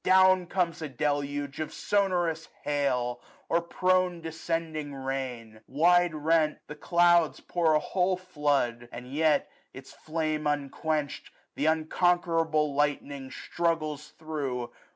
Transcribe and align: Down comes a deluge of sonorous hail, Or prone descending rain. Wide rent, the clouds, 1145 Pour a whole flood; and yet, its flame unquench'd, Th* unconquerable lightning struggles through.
Down 0.03 0.47
comes 0.47 0.81
a 0.81 0.89
deluge 0.89 1.59
of 1.59 1.71
sonorous 1.71 2.49
hail, 2.63 3.21
Or 3.49 3.61
prone 3.61 4.19
descending 4.21 4.95
rain. 4.95 5.61
Wide 5.67 6.15
rent, 6.15 6.57
the 6.65 6.73
clouds, 6.73 7.39
1145 7.39 7.53
Pour 7.53 7.73
a 7.75 7.79
whole 7.79 8.17
flood; 8.17 8.89
and 8.91 9.13
yet, 9.13 9.47
its 9.75 9.93
flame 9.93 10.47
unquench'd, 10.47 11.29
Th* 11.55 11.67
unconquerable 11.69 12.73
lightning 12.73 13.29
struggles 13.29 14.07
through. 14.17 14.71